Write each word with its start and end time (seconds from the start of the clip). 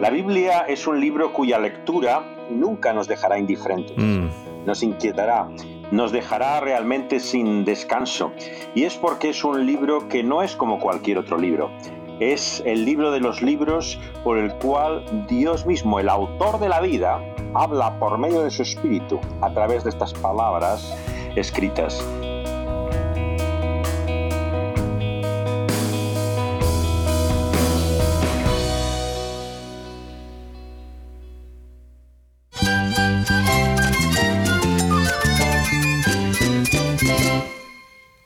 La 0.00 0.10
Biblia 0.10 0.66
es 0.68 0.86
un 0.86 1.00
libro 1.00 1.32
cuya 1.32 1.58
lectura 1.58 2.22
nunca 2.50 2.92
nos 2.92 3.08
dejará 3.08 3.38
indiferentes, 3.38 3.96
mm. 3.96 4.66
nos 4.66 4.82
inquietará, 4.82 5.48
nos 5.90 6.12
dejará 6.12 6.60
realmente 6.60 7.18
sin 7.18 7.64
descanso. 7.64 8.32
Y 8.74 8.84
es 8.84 8.96
porque 8.96 9.30
es 9.30 9.42
un 9.42 9.64
libro 9.64 10.06
que 10.08 10.22
no 10.22 10.42
es 10.42 10.54
como 10.54 10.80
cualquier 10.80 11.16
otro 11.16 11.38
libro. 11.38 11.70
Es 12.20 12.62
el 12.66 12.84
libro 12.84 13.10
de 13.10 13.20
los 13.20 13.40
libros 13.40 13.98
por 14.22 14.36
el 14.36 14.52
cual 14.54 15.02
Dios 15.28 15.64
mismo, 15.64 15.98
el 15.98 16.10
autor 16.10 16.58
de 16.60 16.68
la 16.68 16.80
vida, 16.80 17.18
habla 17.54 17.98
por 17.98 18.18
medio 18.18 18.42
de 18.42 18.50
su 18.50 18.62
espíritu 18.62 19.18
a 19.40 19.50
través 19.50 19.84
de 19.84 19.90
estas 19.90 20.12
palabras 20.12 20.94
escritas. 21.36 22.06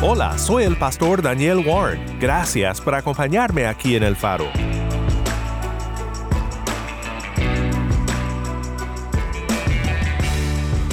Hola, 0.00 0.38
soy 0.38 0.62
el 0.62 0.76
pastor 0.76 1.22
Daniel 1.22 1.58
Warren. 1.66 2.20
Gracias 2.20 2.80
por 2.80 2.94
acompañarme 2.94 3.66
aquí 3.66 3.96
en 3.96 4.04
el 4.04 4.14
faro. 4.14 4.46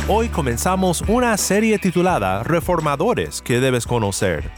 Hoy 0.07 0.29
comenzamos 0.29 1.03
una 1.03 1.37
serie 1.37 1.77
titulada 1.77 2.41
Reformadores 2.41 3.43
que 3.43 3.59
debes 3.59 3.85
conocer. 3.85 4.49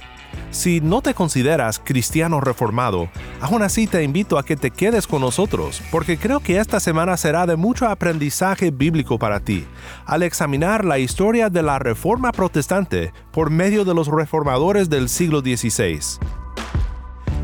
Si 0.49 0.79
no 0.79 1.01
te 1.01 1.13
consideras 1.13 1.81
cristiano 1.83 2.39
reformado, 2.39 3.09
aún 3.41 3.63
así 3.63 3.87
te 3.87 4.03
invito 4.03 4.37
a 4.37 4.43
que 4.43 4.55
te 4.55 4.71
quedes 4.71 5.07
con 5.07 5.21
nosotros, 5.21 5.81
porque 5.91 6.17
creo 6.17 6.39
que 6.39 6.59
esta 6.59 6.79
semana 6.79 7.17
será 7.17 7.45
de 7.45 7.55
mucho 7.55 7.87
aprendizaje 7.87 8.71
bíblico 8.71 9.19
para 9.19 9.39
ti, 9.39 9.65
al 10.05 10.23
examinar 10.23 10.85
la 10.85 10.99
historia 10.99 11.49
de 11.49 11.63
la 11.63 11.79
Reforma 11.79 12.31
Protestante 12.31 13.13
por 13.31 13.49
medio 13.49 13.85
de 13.85 13.93
los 13.93 14.07
reformadores 14.07 14.89
del 14.89 15.09
siglo 15.09 15.41
XVI. 15.41 15.99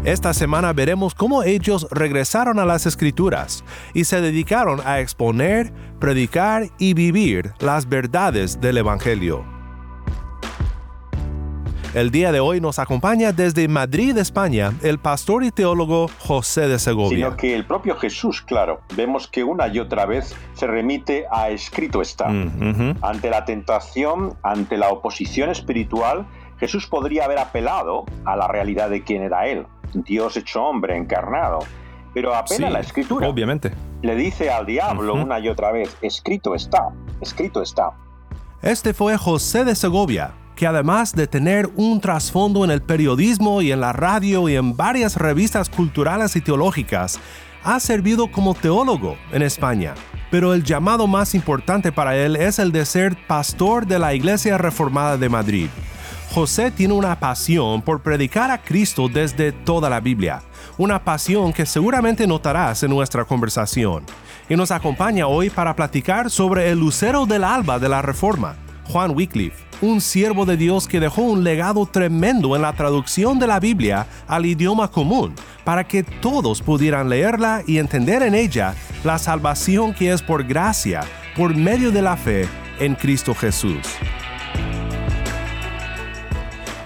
Esta 0.04 0.34
semana 0.34 0.74
veremos 0.74 1.16
cómo 1.16 1.44
ellos 1.44 1.88
regresaron 1.90 2.60
a 2.60 2.66
las 2.66 2.86
escrituras 2.86 3.64
y 3.94 4.04
se 4.04 4.20
dedicaron 4.20 4.82
a 4.86 5.00
exponer, 5.00 5.72
predicar 6.00 6.70
y 6.78 6.94
vivir 6.94 7.54
las 7.60 7.88
verdades 7.88 8.60
del 8.60 8.80
Evangelio. 8.80 9.53
El 11.94 12.10
día 12.10 12.32
de 12.32 12.40
hoy 12.40 12.60
nos 12.60 12.80
acompaña 12.80 13.34
desde 13.34 13.68
Madrid, 13.68 14.18
España, 14.18 14.74
el 14.82 14.98
pastor 14.98 15.44
y 15.44 15.52
teólogo 15.52 16.08
José 16.18 16.68
de 16.68 16.80
Segovia. 16.80 17.18
Sino 17.28 17.38
que 17.38 17.54
el 17.54 17.66
propio 17.66 17.96
Jesús, 17.96 18.42
claro, 18.42 18.82
vemos 18.96 19.28
que 19.28 19.44
una 19.44 19.68
y 19.68 19.78
otra 19.78 20.08
vez 20.08 20.36
se 20.56 20.66
remite 20.66 21.28
a 21.32 21.52
escrito 21.52 22.02
está. 22.02 22.30
Mm, 22.30 22.96
ante 23.04 23.30
la 23.30 23.46
tentación, 23.46 24.36
ante 24.42 24.76
la 24.76 24.90
oposición 24.90 25.52
espiritual, 25.52 26.26
Jesús 26.58 26.88
podría 26.88 27.26
haber 27.26 27.38
apelado 27.38 28.06
a 28.26 28.36
la 28.36 28.48
realidad 28.48 28.90
de 28.90 29.04
quién 29.04 29.22
era 29.22 29.46
Él, 29.46 29.68
Dios 29.94 30.36
hecho 30.36 30.64
hombre, 30.64 30.98
encarnado. 30.98 31.60
Pero 32.16 32.34
apela 32.34 32.70
a 32.70 32.72
la 32.72 32.80
escritura. 32.80 33.30
Obviamente. 33.30 33.72
Le 34.02 34.16
dice 34.16 34.50
al 34.50 34.66
diablo 34.66 35.14
una 35.14 35.40
y 35.40 35.48
otra 35.48 35.72
vez, 35.72 35.96
escrito 36.02 36.56
está, 36.56 36.90
escrito 37.22 37.62
está. 37.62 37.92
Este 38.64 38.96
fue 38.96 39.16
José 39.16 39.64
de 39.64 39.76
Segovia, 39.76 40.32
que 40.56 40.68
además 40.68 41.14
de 41.14 41.28
tener 41.28 41.70
un 41.76 42.00
trasfondo 42.00 42.64
en 42.64 42.72
el 42.72 42.82
periodismo 42.82 43.62
y 43.62 43.72
en 43.72 43.82
la 43.82 43.94
radio 43.94 44.50
y 44.50 44.56
en 44.56 44.76
varias 44.76 45.16
revistas 45.16 45.70
culturales 45.70 46.36
y 46.36 46.42
teológicas, 46.42 47.20
ha 47.64 47.80
servido 47.80 48.32
como 48.32 48.54
teólogo 48.54 49.18
en 49.32 49.42
España. 49.42 49.96
Pero 50.30 50.54
el 50.54 50.64
llamado 50.64 51.08
más 51.08 51.36
importante 51.36 51.92
para 51.92 52.16
él 52.18 52.36
es 52.36 52.60
el 52.60 52.72
de 52.72 52.86
ser 52.86 53.16
pastor 53.28 53.86
de 53.86 54.00
la 54.00 54.14
Iglesia 54.14 54.58
Reformada 54.58 55.18
de 55.18 55.30
Madrid. 55.30 55.68
José 56.32 56.72
tiene 56.72 56.96
una 56.96 57.20
pasión 57.20 57.84
por 57.84 58.02
predicar 58.02 58.50
a 58.50 58.62
Cristo 58.62 59.08
desde 59.08 59.52
toda 59.52 59.90
la 59.90 60.00
Biblia, 60.00 60.42
una 60.78 61.04
pasión 61.04 61.54
que 61.54 61.66
seguramente 61.66 62.26
notarás 62.26 62.82
en 62.82 62.90
nuestra 62.90 63.24
conversación. 63.26 64.04
Y 64.50 64.56
nos 64.56 64.72
acompaña 64.72 65.28
hoy 65.28 65.52
para 65.52 65.76
platicar 65.76 66.32
sobre 66.32 66.72
el 66.72 66.80
lucero 66.80 67.28
del 67.28 67.44
alba 67.44 67.78
de 67.78 67.90
la 67.90 68.02
Reforma, 68.02 68.56
Juan 68.86 69.12
Wycliffe 69.12 69.73
un 69.84 70.00
siervo 70.00 70.46
de 70.46 70.56
Dios 70.56 70.88
que 70.88 71.02
dejó 71.02 71.24
un 71.24 71.44
legado 71.44 71.86
tremendo 71.86 72.56
en 72.56 72.62
la 72.62 72.72
traducción 72.72 73.38
de 73.38 73.48
la 73.48 73.60
Biblia 73.60 74.08
al 74.28 74.46
idioma 74.46 74.90
común, 74.90 75.36
para 75.66 75.84
que 75.84 76.04
todos 76.04 76.62
pudieran 76.62 77.10
leerla 77.10 77.64
y 77.68 77.80
entender 77.80 78.24
en 78.24 78.34
ella 78.34 78.76
la 79.04 79.18
salvación 79.18 79.94
que 79.94 80.14
es 80.14 80.22
por 80.22 80.46
gracia, 80.46 81.02
por 81.36 81.54
medio 81.54 81.92
de 81.92 82.02
la 82.02 82.16
fe 82.16 82.48
en 82.80 82.96
Cristo 82.96 83.36
Jesús. 83.36 83.82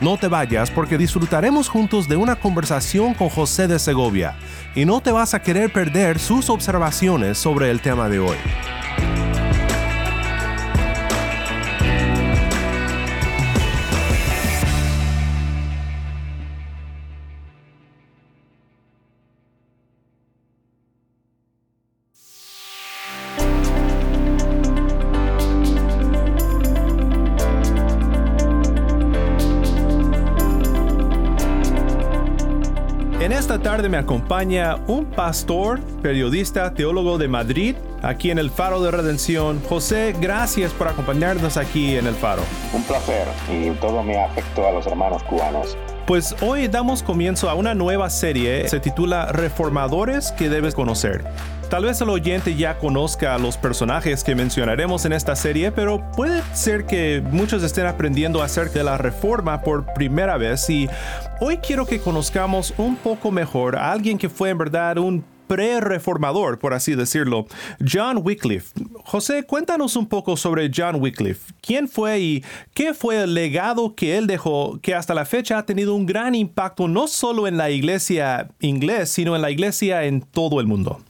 No 0.01 0.17
te 0.17 0.27
vayas 0.27 0.71
porque 0.71 0.97
disfrutaremos 0.97 1.69
juntos 1.69 2.07
de 2.07 2.15
una 2.15 2.35
conversación 2.35 3.13
con 3.13 3.29
José 3.29 3.67
de 3.67 3.77
Segovia 3.77 4.35
y 4.73 4.85
no 4.85 5.01
te 5.01 5.11
vas 5.11 5.35
a 5.35 5.41
querer 5.41 5.71
perder 5.71 6.17
sus 6.17 6.49
observaciones 6.49 7.37
sobre 7.37 7.69
el 7.69 7.79
tema 7.79 8.09
de 8.09 8.19
hoy. 8.19 8.37
Tarde 33.47 33.87
me 33.87 33.97
acompaña 33.97 34.75
un 34.87 35.05
pastor, 35.05 35.79
periodista, 36.01 36.73
teólogo 36.73 37.17
de 37.17 37.29
Madrid, 37.29 37.75
aquí 38.01 38.29
en 38.29 38.39
el 38.39 38.51
Faro 38.51 38.81
de 38.81 38.91
Redención. 38.91 39.61
José, 39.69 40.13
gracias 40.19 40.73
por 40.73 40.89
acompañarnos 40.89 41.55
aquí 41.55 41.95
en 41.95 42.07
el 42.07 42.13
Faro. 42.13 42.41
Un 42.73 42.83
placer 42.83 43.25
y 43.49 43.69
todo 43.79 44.03
mi 44.03 44.15
afecto 44.15 44.67
a 44.67 44.71
los 44.73 44.85
hermanos 44.85 45.23
cubanos. 45.23 45.77
Pues 46.05 46.35
hoy 46.41 46.67
damos 46.67 47.03
comienzo 47.03 47.49
a 47.49 47.55
una 47.55 47.73
nueva 47.73 48.09
serie, 48.09 48.67
se 48.67 48.81
titula 48.81 49.27
Reformadores 49.31 50.33
que 50.33 50.49
debes 50.49 50.75
conocer. 50.75 51.25
Tal 51.69 51.83
vez 51.83 52.00
el 52.00 52.09
oyente 52.09 52.56
ya 52.56 52.77
conozca 52.77 53.36
a 53.36 53.38
los 53.38 53.57
personajes 53.57 54.24
que 54.24 54.36
mencionaremos 54.36 55.03
en 55.03 55.12
esta 55.12 55.36
serie, 55.36 55.69
pero 55.69 56.01
puede 56.15 56.41
ser 56.53 56.86
que 56.86 57.21
muchos 57.30 57.62
estén 57.62 57.88
aprendiendo 57.88 58.41
acerca 58.41 58.80
de 58.80 58.86
la 58.86 58.97
reforma 58.97 59.62
por 59.62 59.94
primera 59.94 60.38
vez 60.38 60.69
y 60.69 60.88
hoy 61.41 61.57
quiero 61.57 61.86
que 61.86 62.00
conozcamos 62.00 62.74
un 62.77 62.95
poco 62.95 63.31
mejor 63.31 63.75
a 63.75 63.91
alguien 63.91 64.18
que 64.18 64.30
fue 64.30 64.50
en 64.50 64.57
verdad 64.59 64.97
un 64.97 65.25
pre-reformador, 65.47 66.57
por 66.57 66.74
así 66.74 66.95
decirlo, 66.95 67.47
John 67.86 68.21
Wycliffe. 68.24 68.74
José, 69.03 69.44
cuéntanos 69.44 69.97
un 69.97 70.07
poco 70.07 70.38
sobre 70.38 70.71
John 70.74 71.01
Wycliffe. 71.01 71.53
¿Quién 71.62 71.89
fue 71.89 72.19
y 72.19 72.45
qué 72.74 72.94
fue 72.94 73.24
el 73.24 73.33
legado 73.33 73.94
que 73.94 74.18
él 74.18 74.27
dejó 74.27 74.80
que 74.81 74.95
hasta 74.95 75.13
la 75.13 75.25
fecha 75.25 75.57
ha 75.57 75.65
tenido 75.65 75.95
un 75.95 76.06
gran 76.06 76.33
impacto 76.33 76.88
no 76.88 77.07
solo 77.07 77.45
en 77.45 77.57
la 77.57 77.69
iglesia 77.69 78.50
inglés, 78.62 79.09
sino 79.09 79.36
en 79.36 79.41
la 79.41 79.51
iglesia 79.51 80.06
en 80.06 80.21
todo 80.21 80.62
el 80.62 80.68
mundo? 80.68 81.01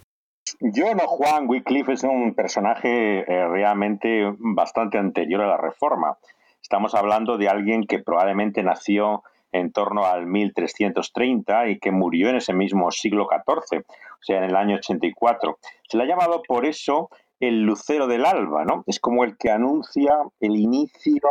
John 0.60 1.00
o 1.00 1.08
Juan 1.08 1.48
Wycliffe 1.48 1.94
es 1.94 2.04
un 2.04 2.34
personaje 2.34 3.20
eh, 3.20 3.48
realmente 3.48 4.36
bastante 4.40 4.98
anterior 4.98 5.42
a 5.42 5.48
la 5.48 5.58
Reforma. 5.58 6.18
Estamos 6.62 6.96
hablando 6.96 7.38
de 7.38 7.48
alguien 7.48 7.86
que 7.86 8.00
probablemente 8.00 8.64
nació 8.64 9.24
en 9.52 9.72
torno 9.72 10.06
al 10.06 10.26
1330 10.26 11.70
y 11.70 11.80
que 11.80 11.92
murió 11.92 12.30
en 12.30 12.38
ese 12.38 12.54
mismo 12.54 12.90
siglo 12.90 13.28
XIV, 13.30 13.82
o 13.82 14.24
sea, 14.24 14.40
en 14.40 14.46
el 14.46 14.56
año 14.56 14.78
84. 14.78 15.60
Se 15.88 15.98
le 15.98 16.04
ha 16.04 16.08
llamado 16.08 16.42
por 16.42 16.66
eso 16.66 17.10
el 17.40 17.62
lucero 17.62 18.08
del 18.08 18.26
alba, 18.26 18.66
¿no? 18.66 18.84
Es 18.88 19.00
como 19.00 19.24
el 19.24 19.38
que 19.38 19.52
anuncia 19.52 20.16
el 20.40 20.56
inicio 20.56 21.22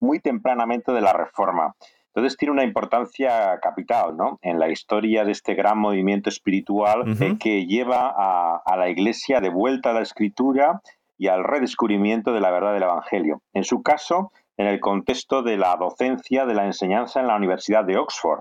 muy 0.00 0.20
tempranamente 0.20 0.92
de 0.92 1.00
la 1.00 1.14
reforma. 1.14 1.74
Entonces 2.16 2.38
tiene 2.38 2.52
una 2.52 2.64
importancia 2.64 3.60
capital 3.60 4.16
¿no? 4.16 4.38
en 4.40 4.58
la 4.58 4.70
historia 4.70 5.22
de 5.26 5.32
este 5.32 5.54
gran 5.54 5.78
movimiento 5.78 6.30
espiritual 6.30 7.04
que 7.38 7.66
lleva 7.66 8.10
a, 8.16 8.62
a, 8.64 8.76
la 8.78 8.88
Iglesia 8.88 9.42
de 9.42 9.50
vuelta 9.50 9.90
a 9.90 9.92
la 9.92 10.00
escritura 10.00 10.80
y 11.18 11.28
al 11.28 11.44
redescubrimiento 11.44 12.32
de 12.32 12.40
la 12.40 12.50
verdad 12.50 12.72
del 12.72 12.84
Evangelio. 12.84 13.42
En 13.52 13.64
su 13.64 13.82
caso, 13.82 14.32
en 14.56 14.66
el 14.66 14.80
contexto 14.80 15.42
de 15.42 15.58
la 15.58 15.76
docencia 15.76 16.46
de 16.46 16.54
la 16.54 16.64
enseñanza 16.64 17.20
en 17.20 17.26
la 17.26 17.36
Universidad 17.36 17.84
de 17.84 17.98
Oxford, 17.98 18.40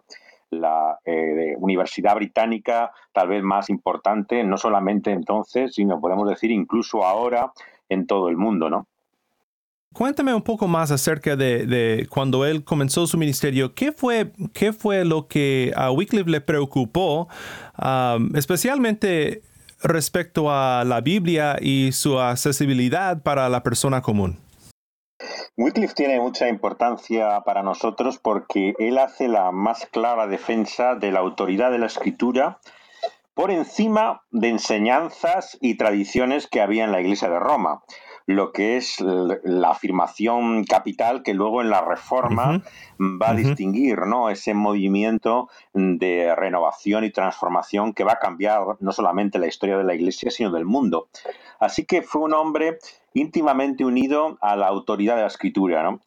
la 0.52 0.98
eh, 1.04 1.56
universidad 1.58 2.16
británica 2.16 2.94
tal 3.12 3.28
vez 3.28 3.44
más 3.44 3.70
importante, 3.70 4.42
no 4.46 4.58
solamente 4.58 5.12
entonces, 5.12 5.76
sino 5.76 6.00
podemos 6.00 6.30
decir 6.30 6.50
incluso 6.50 7.04
ahora 7.04 7.52
en 7.90 8.08
todo 8.08 8.30
el 8.30 8.38
mundo, 8.38 8.70
¿no? 8.70 8.88
Cuéntame 9.94 10.34
un 10.34 10.42
poco 10.42 10.68
más 10.68 10.92
acerca 10.92 11.38
de, 11.38 12.06
cuando 12.10 12.46
él 12.46 12.66
comenzó 12.66 13.08
su 13.08 13.18
ministerio. 13.18 13.74
¿Qué 13.74 13.94
fue, 13.94 14.34
qué 14.54 14.74
fue 14.74 15.06
lo 15.06 15.28
que 15.28 15.72
a 15.76 15.90
Wycliffe 15.92 16.30
le 16.30 16.42
preocupó, 16.42 17.30
um, 17.82 18.36
especialmente 18.36 19.42
respecto 19.82 20.52
a 20.52 20.84
la 20.84 21.00
Biblia 21.00 21.58
y 21.62 21.94
su 21.94 22.20
accesibilidad 22.20 23.22
para 23.22 23.48
la 23.48 23.64
persona 23.64 24.02
común? 24.02 24.38
Wycliffe 25.56 25.94
tiene 25.94 26.20
mucha 26.20 26.50
importancia 26.50 27.40
para 27.46 27.64
nosotros 27.64 28.20
porque 28.22 28.74
él 28.78 28.98
hace 28.98 29.30
la 29.30 29.52
más 29.54 29.88
clara 29.90 30.28
defensa 30.28 30.96
de 30.96 31.14
la 31.14 31.20
autoridad 31.20 31.72
de 31.72 31.80
la 31.80 31.86
escritura 31.86 32.60
por 33.34 33.52
encima 33.52 34.24
de 34.32 34.50
enseñanzas 34.50 35.58
y 35.62 35.76
tradiciones 35.76 36.48
que 36.48 36.62
había 36.62 36.84
en 36.84 36.92
la 36.92 37.00
Iglesia 37.02 37.30
de 37.30 37.40
Roma 37.40 37.84
lo 38.28 38.52
que 38.52 38.78
es 38.78 39.00
la 39.02 39.70
afirmación 39.70 40.64
capital 40.64 41.22
que 41.22 41.34
luego 41.34 41.62
en 41.62 41.70
la 41.70 41.82
reforma 41.82 42.64
va 43.00 43.30
a 43.30 43.36
distinguir 43.36 44.00
¿no? 44.08 44.30
ese 44.30 44.54
movimiento 44.54 45.50
de 45.74 46.34
renovación 46.36 47.04
y 47.04 47.12
transformación 47.12 47.94
que 47.94 48.04
va 48.04 48.14
a 48.14 48.20
cambiar 48.20 48.62
no 48.80 48.92
solamente 48.92 49.38
la 49.38 49.48
historia 49.48 49.78
de 49.78 49.84
la 49.84 49.94
Iglesia, 49.94 50.32
sino 50.32 50.52
del 50.52 50.66
mundo. 50.66 51.08
Así 51.60 51.86
que 51.86 52.02
fue 52.02 52.22
un 52.22 52.34
hombre 52.34 52.80
íntimamente 53.14 53.86
unido 53.86 54.38
a 54.42 54.56
la 54.56 54.68
autoridad 54.68 55.16
de 55.16 55.22
la 55.22 55.28
escritura. 55.28 55.84
¿no? 55.84 56.02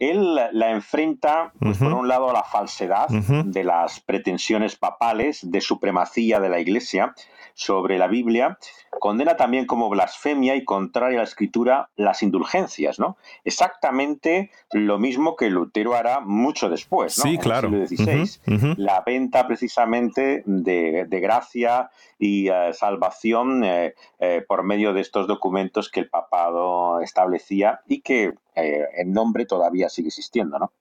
Él 0.00 0.34
la 0.52 0.70
enfrenta, 0.70 1.52
pues, 1.58 1.78
por 1.78 1.92
un 1.92 2.08
lado, 2.08 2.30
a 2.30 2.32
la 2.32 2.44
falsedad 2.44 3.08
de 3.08 3.64
las 3.64 4.00
pretensiones 4.00 4.76
papales 4.76 5.40
de 5.50 5.60
supremacía 5.60 6.40
de 6.40 6.48
la 6.48 6.60
Iglesia, 6.60 7.14
sobre 7.58 7.98
la 7.98 8.06
Biblia, 8.06 8.56
condena 9.00 9.36
también 9.36 9.66
como 9.66 9.88
blasfemia 9.88 10.54
y 10.54 10.64
contraria 10.64 11.18
a 11.18 11.22
la 11.22 11.28
escritura 11.28 11.90
las 11.96 12.22
indulgencias, 12.22 13.00
¿no? 13.00 13.16
Exactamente 13.44 14.52
lo 14.70 15.00
mismo 15.00 15.34
que 15.34 15.50
Lutero 15.50 15.96
hará 15.96 16.20
mucho 16.20 16.70
después, 16.70 17.18
¿no? 17.18 17.24
Sí, 17.24 17.36
claro. 17.36 17.66
En 17.66 17.74
el 17.74 17.88
siglo 17.88 18.26
XVI. 18.26 18.74
La 18.76 19.02
venta 19.04 19.48
precisamente 19.48 20.44
de, 20.46 21.06
gracia 21.10 21.90
y 22.16 22.48
eh, 22.48 22.72
salvación 22.74 23.64
eh, 23.64 23.94
eh, 24.20 24.44
por 24.46 24.62
medio 24.62 24.92
de 24.92 25.00
estos 25.00 25.26
documentos 25.26 25.90
que 25.90 25.98
el 25.98 26.08
papado 26.08 27.00
establecía 27.00 27.80
y 27.88 28.02
que 28.02 28.34
en 28.58 29.12
nombre 29.12 29.46
todavía 29.46 29.88
sigue 29.88 30.08
existiendo, 30.08 30.58
¿no? 30.58 30.72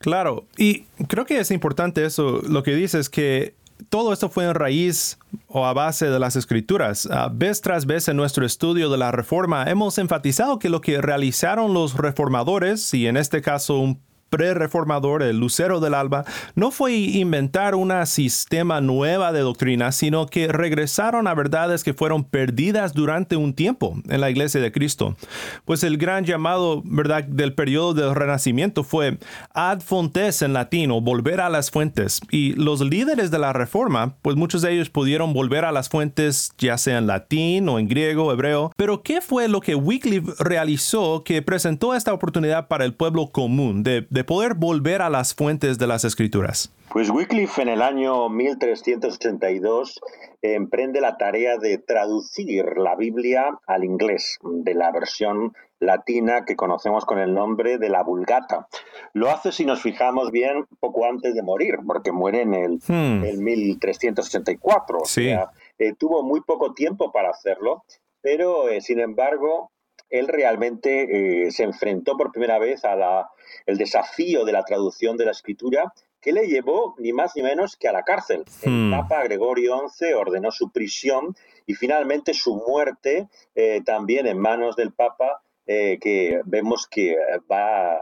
Claro, 0.00 0.46
y 0.56 0.84
creo 1.08 1.26
que 1.26 1.40
es 1.40 1.50
importante 1.50 2.04
eso, 2.04 2.40
lo 2.48 2.62
que 2.62 2.74
dices, 2.74 3.10
que 3.10 3.54
todo 3.88 4.12
esto 4.12 4.28
fue 4.28 4.44
en 4.44 4.54
raíz 4.54 5.18
o 5.48 5.66
a 5.66 5.72
base 5.72 6.06
de 6.06 6.18
las 6.18 6.36
escrituras. 6.36 7.08
Ah, 7.10 7.30
vez 7.32 7.60
tras 7.60 7.86
vez 7.86 8.08
en 8.08 8.16
nuestro 8.16 8.44
estudio 8.44 8.90
de 8.90 8.98
la 8.98 9.10
reforma 9.12 9.64
hemos 9.68 9.98
enfatizado 9.98 10.58
que 10.58 10.68
lo 10.68 10.80
que 10.80 11.00
realizaron 11.00 11.74
los 11.74 11.96
reformadores, 11.96 12.92
y 12.94 13.06
en 13.06 13.16
este 13.16 13.42
caso 13.42 13.78
un 13.78 14.00
pre-reformador, 14.30 15.22
el 15.22 15.38
lucero 15.38 15.80
del 15.80 15.94
alba, 15.94 16.24
no 16.54 16.70
fue 16.70 16.94
inventar 16.94 17.74
una 17.74 18.06
sistema 18.06 18.80
nueva 18.80 19.32
de 19.32 19.40
doctrina, 19.40 19.92
sino 19.92 20.26
que 20.26 20.48
regresaron 20.48 21.26
a 21.26 21.34
verdades 21.34 21.84
que 21.84 21.94
fueron 21.94 22.24
perdidas 22.24 22.94
durante 22.94 23.36
un 23.36 23.54
tiempo 23.54 23.94
en 24.08 24.20
la 24.20 24.30
iglesia 24.30 24.60
de 24.60 24.72
Cristo. 24.72 25.16
Pues 25.64 25.82
el 25.82 25.98
gran 25.98 26.24
llamado, 26.24 26.82
¿verdad?, 26.84 27.24
del 27.24 27.54
periodo 27.54 27.94
del 27.94 28.14
Renacimiento 28.14 28.84
fue 28.84 29.18
ad 29.54 29.80
fontes 29.80 30.42
en 30.42 30.52
latín 30.52 30.90
o 30.90 31.00
volver 31.00 31.40
a 31.40 31.48
las 31.48 31.70
fuentes. 31.70 32.20
Y 32.30 32.52
los 32.52 32.80
líderes 32.80 33.30
de 33.30 33.38
la 33.38 33.52
reforma, 33.52 34.14
pues 34.22 34.36
muchos 34.36 34.62
de 34.62 34.72
ellos 34.72 34.90
pudieron 34.90 35.32
volver 35.32 35.64
a 35.64 35.72
las 35.72 35.88
fuentes, 35.88 36.52
ya 36.58 36.78
sea 36.78 36.98
en 36.98 37.06
latín 37.06 37.68
o 37.68 37.78
en 37.78 37.88
griego, 37.88 38.32
hebreo. 38.32 38.72
Pero 38.76 39.02
¿qué 39.02 39.20
fue 39.20 39.48
lo 39.48 39.60
que 39.60 39.74
Wycliffe 39.74 40.32
realizó 40.38 41.22
que 41.24 41.42
presentó 41.42 41.94
esta 41.94 42.12
oportunidad 42.12 42.68
para 42.68 42.84
el 42.84 42.94
pueblo 42.94 43.28
común 43.28 43.82
de 43.82 44.17
poder 44.24 44.54
volver 44.54 45.02
a 45.02 45.10
las 45.10 45.34
fuentes 45.34 45.78
de 45.78 45.86
las 45.86 46.04
escrituras? 46.04 46.72
Pues 46.90 47.10
Wycliffe 47.10 47.62
en 47.62 47.68
el 47.68 47.82
año 47.82 48.28
1382 48.28 50.00
emprende 50.42 51.00
la 51.00 51.16
tarea 51.16 51.58
de 51.58 51.78
traducir 51.78 52.64
la 52.76 52.96
Biblia 52.96 53.58
al 53.66 53.84
inglés, 53.84 54.38
de 54.42 54.74
la 54.74 54.90
versión 54.92 55.52
latina 55.80 56.44
que 56.44 56.56
conocemos 56.56 57.04
con 57.04 57.18
el 57.18 57.34
nombre 57.34 57.78
de 57.78 57.88
la 57.88 58.02
Vulgata. 58.02 58.68
Lo 59.12 59.30
hace, 59.30 59.52
si 59.52 59.64
nos 59.64 59.80
fijamos 59.82 60.30
bien, 60.30 60.66
poco 60.80 61.04
antes 61.06 61.34
de 61.34 61.42
morir, 61.42 61.76
porque 61.86 62.12
muere 62.12 62.42
en 62.42 62.54
el, 62.54 62.80
1384. 63.38 64.98
Hmm. 64.98 65.20
Eh, 65.78 65.94
tuvo 65.98 66.22
muy 66.22 66.40
poco 66.40 66.74
tiempo 66.74 67.12
para 67.12 67.30
hacerlo, 67.30 67.84
pero 68.20 68.68
eh, 68.68 68.80
sin 68.80 68.98
embargo, 69.00 69.70
él 70.10 70.26
realmente 70.26 71.46
eh, 71.46 71.50
se 71.50 71.64
enfrentó 71.64 72.16
por 72.16 72.32
primera 72.32 72.58
vez 72.58 72.84
a 72.84 72.96
la 72.96 73.30
el 73.68 73.76
desafío 73.76 74.46
de 74.46 74.52
la 74.52 74.64
traducción 74.64 75.18
de 75.18 75.26
la 75.26 75.32
escritura 75.32 75.92
que 76.20 76.32
le 76.32 76.46
llevó 76.46 76.94
ni 76.98 77.12
más 77.12 77.36
ni 77.36 77.42
menos 77.42 77.76
que 77.76 77.86
a 77.86 77.92
la 77.92 78.02
cárcel. 78.02 78.44
El 78.62 78.72
hmm. 78.72 78.90
Papa 78.90 79.22
Gregorio 79.24 79.86
XI 79.88 80.14
ordenó 80.14 80.50
su 80.50 80.70
prisión 80.72 81.36
y 81.66 81.74
finalmente 81.74 82.32
su 82.32 82.56
muerte 82.56 83.28
eh, 83.54 83.82
también 83.84 84.26
en 84.26 84.38
manos 84.38 84.74
del 84.74 84.92
Papa, 84.92 85.42
eh, 85.66 85.98
que 86.00 86.40
vemos 86.46 86.88
que 86.90 87.14
va 87.50 87.98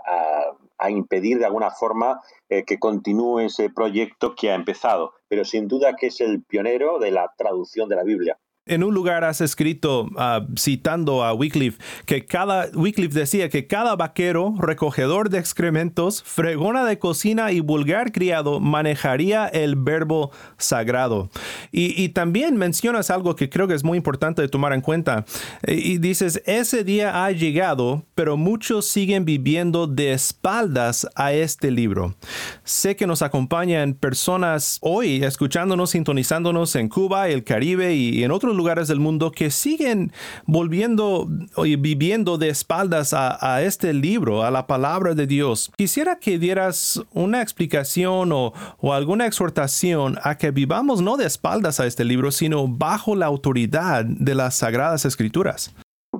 a, 0.78 0.90
impedir 0.90 1.38
de 1.38 1.46
alguna 1.46 1.72
forma 1.72 2.20
eh, 2.48 2.62
que 2.64 2.78
continúe 2.78 3.40
ese 3.40 3.68
proyecto 3.70 4.36
que 4.36 4.52
ha 4.52 4.54
empezado. 4.54 5.14
Pero 5.26 5.44
sin 5.44 5.66
duda 5.66 5.96
que 5.96 6.06
es 6.06 6.20
el 6.20 6.44
pionero 6.44 7.00
de 7.00 7.10
la 7.10 7.34
traducción 7.36 7.88
de 7.88 7.96
la 7.96 8.04
Biblia. 8.04 8.38
En 8.68 8.82
un 8.82 8.92
lugar 8.92 9.22
has 9.22 9.40
escrito, 9.40 10.08
ah, 10.16 10.44
citando 10.58 11.22
a 11.22 11.32
Wycliffe, 11.32 11.78
que 12.04 12.26
cada, 12.26 12.66
Wycliffe 12.74 13.16
decía 13.16 13.48
que 13.48 13.68
cada 13.68 13.94
vaquero, 13.94 14.56
recogedor 14.58 15.30
de 15.30 15.38
excrementos, 15.38 16.24
fregona 16.24 16.84
de 16.84 16.98
cocina 16.98 17.52
y 17.52 17.60
vulgar 17.60 18.10
criado 18.10 18.58
manejaría 18.58 19.46
el 19.46 19.76
verbo 19.76 20.32
sagrado. 20.58 21.30
Y, 21.70 22.08
también 22.08 22.56
mencionas 22.56 23.10
algo 23.10 23.36
que 23.36 23.48
creo 23.48 23.68
que 23.68 23.74
es 23.74 23.84
muy 23.84 23.98
importante 23.98 24.42
de 24.42 24.48
tomar 24.48 24.72
en 24.72 24.80
cuenta. 24.80 25.24
Y 25.64 25.98
dices, 25.98 26.42
ese 26.44 26.82
día 26.82 27.24
ha 27.24 27.30
llegado, 27.30 28.04
pero 28.16 28.36
muchos 28.36 28.86
siguen 28.88 29.24
viviendo 29.24 29.86
de 29.86 30.12
espaldas 30.12 31.06
a 31.14 31.32
este 31.32 31.70
libro. 31.70 32.16
Sé 32.64 32.96
que 32.96 33.06
nos 33.06 33.22
acompañan 33.22 33.94
personas 33.94 34.78
hoy 34.80 35.22
escuchándonos, 35.22 35.90
sintonizándonos 35.90 36.74
en 36.74 36.88
Cuba, 36.88 37.28
el 37.28 37.44
Caribe 37.44 37.94
y 37.94 38.24
en 38.24 38.32
otros 38.32 38.55
lugares 38.56 38.88
del 38.88 39.00
mundo 39.00 39.30
que 39.32 39.50
siguen 39.50 40.12
volviendo 40.46 41.28
y 41.64 41.76
viviendo 41.76 42.38
de 42.38 42.48
espaldas 42.48 43.14
a, 43.14 43.62
este 43.62 43.92
libro, 43.92 44.44
a 44.44 44.50
la 44.50 44.66
palabra 44.66 45.14
de 45.14 45.26
Dios. 45.26 45.70
Quisiera 45.76 46.18
que 46.18 46.38
dieras 46.38 47.02
una 47.12 47.42
explicación 47.42 48.30
o, 48.32 48.52
alguna 48.92 49.26
exhortación 49.26 50.18
a 50.22 50.36
que 50.38 50.50
vivamos 50.50 51.02
no 51.02 51.16
de 51.16 51.26
espaldas 51.26 51.80
a 51.80 51.86
este 51.86 52.04
libro, 52.04 52.30
sino 52.30 52.66
bajo 52.66 53.14
la 53.14 53.26
autoridad 53.26 54.04
de 54.04 54.34
las 54.34 54.56
sagradas 54.56 55.04
escrituras. 55.04 55.74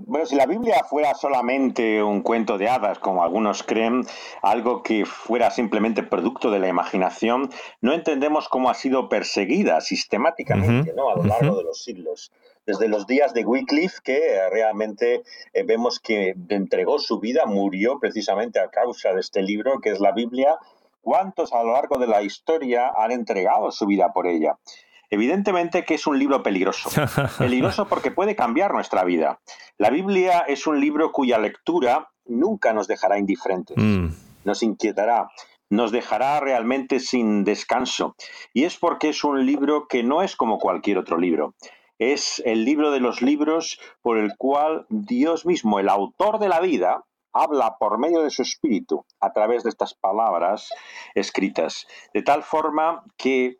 Bueno, 0.06 0.26
si 0.26 0.36
la 0.36 0.46
Biblia 0.46 0.84
fuera 0.84 1.14
solamente 1.14 2.02
un 2.02 2.22
cuento 2.22 2.58
de 2.58 2.68
hadas, 2.68 2.98
como 2.98 3.22
algunos 3.22 3.62
creen, 3.62 4.04
algo 4.42 4.82
que 4.82 5.04
fuera 5.04 5.50
simplemente 5.50 6.02
producto 6.02 6.50
de 6.50 6.58
la 6.58 6.68
imaginación, 6.68 7.50
no 7.80 7.92
entendemos 7.92 8.48
cómo 8.48 8.70
ha 8.70 8.74
sido 8.74 9.08
perseguida 9.08 9.80
sistemáticamente 9.80 10.92
¿no? 10.94 11.10
a 11.10 11.16
lo 11.16 11.24
largo 11.24 11.56
de 11.56 11.64
los 11.64 11.82
siglos. 11.82 12.32
Desde 12.66 12.88
los 12.88 13.06
días 13.06 13.32
de 13.32 13.44
Wycliffe, 13.44 14.00
que 14.02 14.48
realmente 14.50 15.22
eh, 15.52 15.62
vemos 15.62 16.00
que 16.00 16.34
entregó 16.48 16.98
su 16.98 17.20
vida, 17.20 17.46
murió 17.46 18.00
precisamente 18.00 18.58
a 18.58 18.70
causa 18.70 19.12
de 19.12 19.20
este 19.20 19.40
libro, 19.42 19.80
que 19.80 19.90
es 19.90 20.00
la 20.00 20.10
Biblia, 20.10 20.56
¿cuántos 21.00 21.52
a 21.52 21.62
lo 21.62 21.72
largo 21.72 21.98
de 21.98 22.08
la 22.08 22.22
historia 22.22 22.90
han 22.96 23.12
entregado 23.12 23.70
su 23.70 23.86
vida 23.86 24.12
por 24.12 24.26
ella? 24.26 24.58
Evidentemente 25.10 25.84
que 25.84 25.94
es 25.94 26.06
un 26.06 26.18
libro 26.18 26.42
peligroso. 26.42 26.90
Peligroso 27.38 27.86
porque 27.86 28.10
puede 28.10 28.34
cambiar 28.34 28.72
nuestra 28.72 29.04
vida. 29.04 29.40
La 29.78 29.90
Biblia 29.90 30.40
es 30.40 30.66
un 30.66 30.80
libro 30.80 31.12
cuya 31.12 31.38
lectura 31.38 32.10
nunca 32.26 32.72
nos 32.72 32.88
dejará 32.88 33.18
indiferentes. 33.18 33.76
Mm. 33.76 34.08
Nos 34.44 34.62
inquietará, 34.62 35.28
nos 35.70 35.92
dejará 35.92 36.40
realmente 36.40 37.00
sin 37.00 37.44
descanso. 37.44 38.16
Y 38.52 38.64
es 38.64 38.76
porque 38.76 39.10
es 39.10 39.24
un 39.24 39.44
libro 39.46 39.86
que 39.88 40.02
no 40.02 40.22
es 40.22 40.36
como 40.36 40.58
cualquier 40.58 40.98
otro 40.98 41.18
libro. 41.18 41.54
Es 41.98 42.42
el 42.44 42.64
libro 42.64 42.90
de 42.90 43.00
los 43.00 43.22
libros 43.22 43.80
por 44.02 44.18
el 44.18 44.36
cual 44.36 44.86
Dios 44.90 45.46
mismo, 45.46 45.78
el 45.78 45.88
autor 45.88 46.38
de 46.38 46.48
la 46.48 46.60
vida, 46.60 47.04
habla 47.32 47.76
por 47.78 47.98
medio 47.98 48.22
de 48.22 48.30
su 48.30 48.42
espíritu 48.42 49.04
a 49.20 49.32
través 49.32 49.62
de 49.62 49.70
estas 49.70 49.94
palabras 49.94 50.70
escritas. 51.14 51.86
De 52.12 52.22
tal 52.22 52.42
forma 52.42 53.04
que 53.16 53.56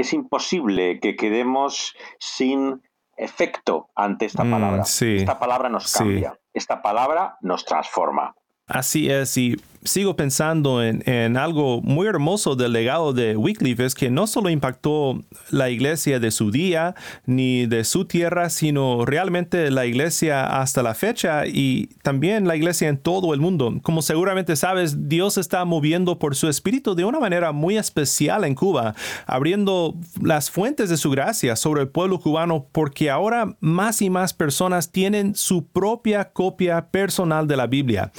es 0.00 0.12
imposible 0.12 1.00
que 1.00 1.16
quedemos 1.16 1.94
sin 2.18 2.82
efecto 3.16 3.90
ante 3.94 4.26
esta 4.26 4.44
mm, 4.44 4.50
palabra. 4.50 4.82
Esta 4.82 5.38
palabra 5.38 5.68
nos 5.68 5.92
cambia, 5.92 6.38
esta 6.52 6.82
palabra 6.82 7.36
nos 7.42 7.64
transforma. 7.64 8.34
Así 8.66 9.10
es, 9.10 9.36
y 9.36 9.56
sigo 9.84 10.16
pensando 10.16 10.82
en, 10.82 11.36
algo 11.36 11.80
muy 11.80 12.06
hermoso 12.06 12.56
del 12.56 12.72
legado 12.72 13.12
de 13.12 13.36
Wycliffe, 13.36 13.84
es 13.84 13.94
que 13.94 14.10
no 14.10 14.26
solo 14.26 14.50
impactó 14.50 15.20
la 15.50 15.70
iglesia 15.70 16.20
de 16.20 16.30
su 16.30 16.50
día 16.50 16.94
ni 17.26 17.66
de 17.66 17.84
su 17.84 18.04
tierra, 18.04 18.50
sino 18.50 19.04
realmente 19.04 19.70
la 19.70 19.86
iglesia 19.86 20.60
hasta 20.60 20.82
la 20.82 20.94
fecha 20.94 21.46
y 21.46 21.88
también 22.02 22.46
la 22.46 22.56
iglesia 22.56 22.88
en 22.88 22.98
todo 22.98 23.32
el 23.32 23.40
mundo. 23.40 23.78
Como 23.82 24.02
seguramente 24.02 24.56
sabes, 24.56 25.08
Dios 25.08 25.38
está 25.38 25.64
moviendo 25.64 26.18
por 26.18 26.36
su 26.36 26.48
espíritu 26.48 26.94
de 26.94 27.04
una 27.04 27.20
manera 27.20 27.52
muy 27.52 27.76
especial 27.76 28.44
en 28.44 28.54
Cuba, 28.54 28.94
abriendo 29.26 29.94
las 30.22 30.50
fuentes 30.50 30.90
de 30.90 30.96
su 30.96 31.10
gracia 31.10 31.56
sobre 31.56 31.82
el 31.82 31.88
pueblo 31.88 32.20
cubano 32.20 32.66
porque 32.72 33.10
ahora 33.10 33.56
más 33.60 34.02
y 34.02 34.10
más 34.10 34.34
personas 34.34 34.90
tienen 34.90 35.34
su 35.34 35.66
propia 35.66 36.32
copia 36.32 36.88
personal 36.90 37.46
de 37.46 37.56
la 37.56 37.66
Biblia. 37.66 38.12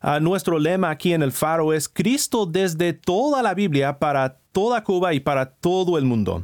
Ah, 0.00 0.20
nuestro 0.20 0.58
lema 0.58 0.90
aquí 0.90 1.07
en 1.12 1.22
el 1.22 1.32
faro 1.32 1.72
es 1.72 1.88
Cristo 1.88 2.46
desde 2.46 2.92
toda 2.92 3.42
la 3.42 3.54
Biblia 3.54 3.98
para 3.98 4.38
toda 4.58 4.82
Cuba 4.82 5.14
y 5.14 5.20
para 5.20 5.52
todo 5.52 5.98
el 5.98 6.04
mundo. 6.04 6.42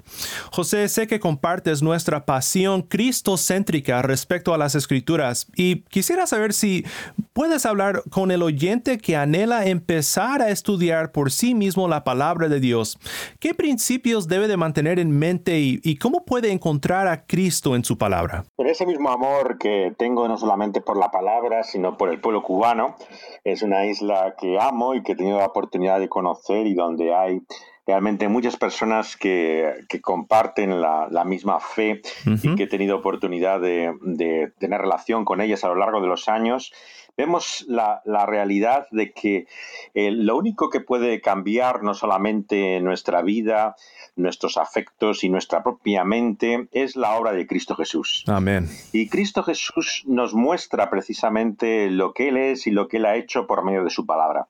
José, 0.53 0.89
sé 0.89 1.09
que 1.09 1.19
compartes 1.19 1.83
nuestra 1.83 2.25
pasión 2.25 2.83
cristocéntrica 2.83 4.03
respecto 4.03 4.55
a 4.55 4.59
las 4.59 4.77
escrituras 4.77 5.49
y 5.57 5.81
quisiera 5.89 6.25
saber 6.29 6.53
si 6.53 6.85
puedes 7.33 7.67
hablar 7.67 8.05
con 8.11 8.31
el 8.31 8.43
oyente 8.43 8.99
que 8.99 9.17
anhela 9.17 9.67
empezar 9.67 10.43
a 10.43 10.51
estudiar 10.51 11.11
por 11.11 11.33
sí 11.33 11.57
mismo 11.57 11.89
la 11.89 12.05
palabra 12.05 12.47
de 12.47 12.61
Dios. 12.61 13.01
¿Qué 13.41 13.53
principios 13.53 14.29
debe 14.29 14.47
de 14.47 14.57
mantener 14.57 15.01
en 15.01 15.11
mente 15.11 15.59
y, 15.59 15.97
cómo 15.97 16.25
puede 16.25 16.53
encontrar 16.53 17.09
a 17.09 17.27
Cristo 17.27 17.75
en 17.75 17.83
su 17.83 17.99
palabra? 17.99 18.45
Por 18.55 18.69
ese 18.69 18.87
mismo 18.87 19.11
amor 19.11 19.59
que 19.59 19.93
tengo 19.99 20.29
no 20.29 20.39
solamente 20.39 20.81
por 20.81 20.97
la 20.97 21.11
palabra, 21.11 21.65
sino 21.65 21.97
por 21.97 22.11
el 22.11 22.21
pueblo 22.21 22.45
cubano, 22.45 22.95
es 23.43 23.63
una 23.63 23.87
isla 23.87 24.37
que 24.39 24.57
amo 24.61 24.95
y 24.95 25.03
que 25.03 25.13
he 25.13 25.17
tenido 25.17 25.39
la 25.39 25.47
oportunidad 25.47 25.99
de 25.99 26.09
conocer 26.09 26.69
y 26.69 26.75
donde 26.75 27.13
hay 27.13 27.41
realmente 27.87 28.29
muchas 28.29 28.57
personas 28.57 29.17
que, 29.17 29.85
comparten 30.03 30.81
la, 30.81 31.25
misma 31.25 31.61
fe 31.61 32.03
y 32.27 32.55
que 32.57 32.65
he 32.65 32.67
tenido 32.67 32.97
oportunidad 32.97 33.61
de, 33.61 34.53
tener 34.59 34.81
relación 34.81 35.25
con 35.25 35.41
ellas 35.41 35.65
a 35.65 35.69
lo 35.69 35.77
largo 35.77 36.01
de 36.01 36.09
los 36.09 36.29
años, 36.29 36.73
vemos 37.17 37.65
la, 37.69 38.03
realidad 38.27 38.87
de 38.91 39.13
que 39.13 39.47
eh, 39.95 40.11
lo 40.11 40.37
único 40.37 40.71
que 40.71 40.81
puede 40.81 41.21
cambiar 41.21 41.83
no 41.83 41.95
solamente 41.95 42.81
nuestra 42.81 43.23
vida, 43.23 43.77
nuestros 44.17 44.57
afectos 44.57 45.25
y 45.25 45.29
nuestra 45.29 45.63
propia 45.63 46.05
mente 46.05 46.69
es 46.73 46.97
la 46.97 47.15
obra 47.17 47.33
de 47.33 47.47
Cristo 47.47 47.75
Jesús. 47.75 48.25
Amén. 48.27 48.69
Y 48.93 49.09
Cristo 49.09 49.43
Jesús 49.43 50.05
nos 50.07 50.35
muestra 50.35 50.89
precisamente 50.89 51.91
lo 51.91 52.13
que 52.13 52.29
Él 52.29 52.37
es 52.37 52.67
y 52.67 52.71
lo 52.71 52.89
que 52.89 52.97
Él 52.97 53.07
ha 53.07 53.17
hecho 53.17 53.47
por 53.47 53.65
medio 53.65 53.85
de 53.85 53.91
su 53.91 54.07
palabra 54.07 54.49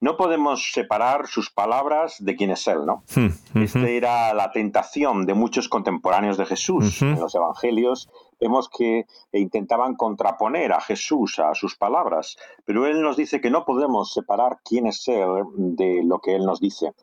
no 0.00 0.16
podemos 0.16 0.72
separar 0.72 1.26
sus 1.26 1.50
palabras 1.50 2.16
de 2.18 2.34
quién 2.34 2.50
es 2.50 2.66
Él, 2.66 2.86
¿no? 2.86 3.04
Hmm, 3.14 3.62
Esta 3.62 3.88
era 3.88 4.32
la 4.34 4.50
tentación 4.50 5.26
de 5.26 5.34
muchos 5.34 5.68
contemporáneos 5.68 6.38
de 6.38 6.46
Jesús 6.46 7.02
en 7.02 7.20
los 7.20 7.34
evangelios. 7.34 8.08
Vemos 8.40 8.70
que 8.70 9.04
intentaban 9.32 9.96
contraponer 9.96 10.72
a 10.72 10.80
Jesús 10.80 11.38
a 11.38 11.54
sus 11.54 11.76
palabras, 11.76 12.38
pero 12.64 12.86
Él 12.86 13.02
nos 13.02 13.18
dice 13.18 13.42
que 13.42 13.50
no 13.50 13.66
podemos 13.66 14.14
separar 14.14 14.60
quién 14.64 14.86
es 14.86 15.06
Él 15.08 15.28
de 15.56 16.00
lo 16.02 16.20
que 16.20 16.34
Él 16.34 16.46
nos 16.46 16.60
dice. 16.60 16.94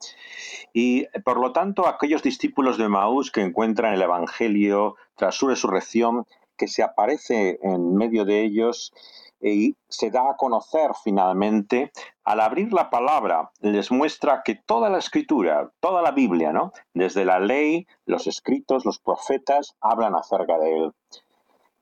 Y 0.74 1.06
por 1.24 1.40
lo 1.40 1.52
tanto, 1.52 1.88
aquellos 1.88 2.24
discípulos 2.24 2.80
de 2.80 2.90
Maús 2.90 3.32
que 3.32 3.42
encuentran 3.42 3.94
el 3.94 4.02
Evangelio 4.02 4.96
tras 5.16 5.36
su 5.36 5.48
resurrección, 5.48 6.26
que 6.58 6.68
se 6.68 6.82
aparece 6.82 7.60
en 7.62 7.96
medio 7.96 8.26
de 8.26 8.44
ellos, 8.44 8.92
y 9.42 9.76
se 9.88 10.10
da 10.10 10.32
a 10.32 10.36
conocer 10.36 10.92
finalmente, 11.04 11.92
al 12.24 12.40
abrir 12.40 12.74
la 12.74 12.90
palabra, 12.90 13.52
les 13.62 13.92
muestra 13.92 14.42
que 14.44 14.56
toda 14.56 14.90
la 14.90 14.98
escritura, 14.98 15.72
toda 15.80 16.02
la 16.02 16.12
Biblia, 16.12 16.52
¿no? 16.52 16.72
Desde 16.94 17.26
la 17.26 17.40
ley, 17.40 17.88
los 18.06 18.28
escritos, 18.28 18.86
los 18.86 19.00
profetas, 19.00 19.76
hablan 19.82 20.16
acerca 20.16 20.58
de 20.58 20.78
él. 20.78 20.92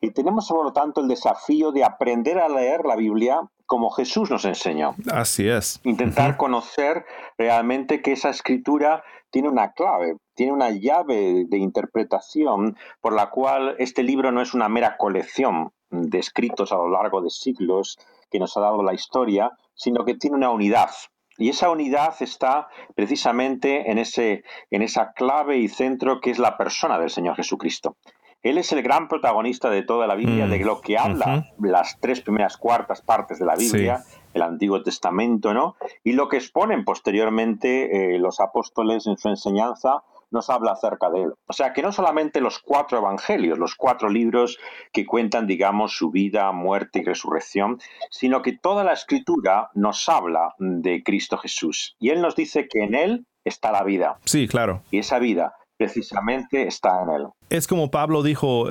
Y 0.01 0.11
tenemos, 0.11 0.47
por 0.47 0.65
lo 0.65 0.73
tanto, 0.73 1.01
el 1.01 1.07
desafío 1.07 1.71
de 1.71 1.83
aprender 1.83 2.39
a 2.39 2.49
leer 2.49 2.85
la 2.85 2.95
Biblia 2.95 3.41
como 3.65 3.89
Jesús 3.89 4.29
nos 4.29 4.45
enseñó. 4.45 4.95
Así 5.11 5.47
es. 5.47 5.79
Intentar 5.83 6.37
conocer 6.37 7.05
realmente 7.37 8.01
que 8.01 8.11
esa 8.11 8.29
escritura 8.29 9.03
tiene 9.31 9.49
una 9.49 9.73
clave, 9.73 10.17
tiene 10.35 10.51
una 10.51 10.69
llave 10.69 11.45
de 11.47 11.57
interpretación 11.57 12.77
por 13.01 13.13
la 13.13 13.31
cual 13.31 13.75
este 13.79 14.03
libro 14.03 14.31
no 14.31 14.41
es 14.41 14.53
una 14.53 14.69
mera 14.69 14.97
colección 14.97 15.71
descritos 15.89 16.71
a 16.71 16.75
lo 16.75 16.89
largo 16.89 17.21
de 17.21 17.29
siglos 17.29 17.97
que 18.29 18.39
nos 18.39 18.55
ha 18.57 18.61
dado 18.61 18.83
la 18.83 18.93
historia, 18.93 19.51
sino 19.73 20.05
que 20.05 20.15
tiene 20.15 20.37
una 20.37 20.51
unidad. 20.51 20.91
Y 21.37 21.49
esa 21.49 21.69
unidad 21.69 22.15
está 22.21 22.67
precisamente 22.95 23.91
en, 23.91 23.97
ese, 23.97 24.43
en 24.71 24.81
esa 24.81 25.11
clave 25.13 25.57
y 25.57 25.67
centro 25.67 26.21
que 26.21 26.31
es 26.31 26.39
la 26.39 26.57
persona 26.57 26.97
del 26.97 27.09
Señor 27.09 27.35
Jesucristo. 27.35 27.97
Él 28.41 28.59
es 28.59 28.71
el 28.71 28.83
gran 28.83 29.07
protagonista 29.07 29.71
de 29.71 29.81
toda 29.81 30.05
la 30.05 30.13
Biblia, 30.13 30.45
de 30.47 30.59
mm, 30.59 30.61
lo 30.61 30.79
que 30.79 30.99
habla 30.99 31.51
las 31.59 31.99
tres 31.99 32.21
primeras 32.21 32.57
cuartas 32.57 33.01
partes 33.01 33.39
de 33.39 33.45
la 33.45 33.55
Biblia, 33.55 34.03
el 34.35 34.43
Antiguo 34.43 34.83
Testamento, 34.83 35.51
¿no? 35.51 35.75
Y 36.03 36.11
lo 36.13 36.29
que 36.29 36.37
exponen 36.37 36.85
posteriormente 36.85 38.13
eh, 38.13 38.19
los 38.19 38.39
apóstoles 38.39 39.07
en 39.07 39.17
su 39.17 39.29
enseñanza 39.29 40.03
nos 40.35 40.51
habla 40.51 40.73
acerca 40.73 41.09
de 41.09 41.23
él. 41.23 41.33
O 41.47 41.53
sea, 41.53 41.73
que 41.73 41.81
no 41.81 41.91
solamente 41.91 42.41
los 42.41 42.59
cuatro 42.59 42.99
evangelios, 42.99 43.57
los 43.57 43.73
cuatro 43.73 44.09
libros 44.09 44.59
que 44.91 45.05
cuentan, 45.05 45.47
digamos, 45.47 45.97
su 45.97 46.11
vida, 46.11 46.51
muerte 46.51 46.99
y 46.99 47.03
resurrección, 47.03 47.79
sino 48.11 48.43
que 48.43 48.55
toda 48.55 48.83
la 48.83 48.93
escritura 48.93 49.71
nos 49.73 50.07
habla 50.07 50.53
de 50.59 51.01
Cristo 51.03 51.37
Jesús. 51.37 51.95
Y 51.99 52.09
él 52.09 52.21
nos 52.21 52.35
dice 52.35 52.67
que 52.67 52.83
en 52.83 52.93
él 52.93 53.25
está 53.43 53.71
la 53.71 53.83
vida. 53.83 54.19
Sí, 54.25 54.47
claro. 54.47 54.81
Y 54.91 54.99
esa 54.99 55.17
vida 55.17 55.53
precisamente 55.77 56.67
está 56.67 57.03
en 57.03 57.09
él. 57.09 57.27
Es 57.49 57.67
como 57.67 57.91
Pablo 57.91 58.23
dijo, 58.23 58.69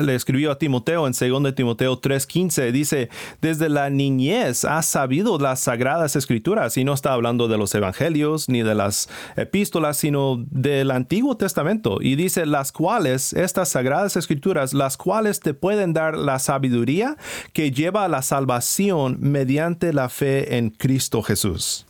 le 0.00 0.14
escribió 0.14 0.52
a 0.52 0.58
Timoteo 0.58 1.06
en 1.06 1.12
2 1.12 1.54
Timoteo 1.54 2.00
3:15, 2.00 2.70
dice, 2.70 3.08
desde 3.40 3.68
la 3.68 3.90
niñez 3.90 4.64
has 4.64 4.86
sabido 4.86 5.38
las 5.38 5.60
sagradas 5.60 6.16
escrituras, 6.16 6.76
y 6.76 6.84
no 6.84 6.94
está 6.94 7.12
hablando 7.12 7.48
de 7.48 7.58
los 7.58 7.74
evangelios 7.74 8.48
ni 8.48 8.62
de 8.62 8.74
las 8.74 9.08
epístolas, 9.36 9.96
sino 9.96 10.36
del 10.50 10.90
Antiguo 10.90 11.36
Testamento, 11.36 11.98
y 12.00 12.14
dice, 12.14 12.46
las 12.46 12.70
cuales, 12.70 13.32
estas 13.32 13.70
sagradas 13.70 14.16
escrituras, 14.16 14.72
las 14.72 14.96
cuales 14.96 15.40
te 15.40 15.54
pueden 15.54 15.92
dar 15.92 16.16
la 16.16 16.38
sabiduría 16.38 17.16
que 17.52 17.72
lleva 17.72 18.04
a 18.04 18.08
la 18.08 18.22
salvación 18.22 19.16
mediante 19.20 19.92
la 19.92 20.08
fe 20.08 20.56
en 20.58 20.70
Cristo 20.70 21.22
Jesús. 21.22 21.86